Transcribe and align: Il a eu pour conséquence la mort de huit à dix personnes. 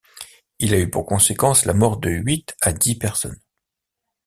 Il 0.57 0.73
a 0.73 0.79
eu 0.79 0.89
pour 0.89 1.05
conséquence 1.05 1.65
la 1.65 1.75
mort 1.75 1.97
de 1.99 2.09
huit 2.09 2.55
à 2.59 2.73
dix 2.73 2.95
personnes. 2.95 3.39